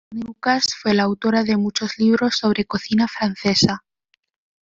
[0.09, 3.83] Dione Lucas fue la autora de muchos libros sobre cocina francesa.